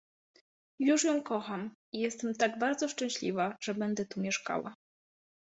[0.79, 4.75] Już ją kocham i jestem tak bardzo szczęśliwa, że będę tu mieszkała.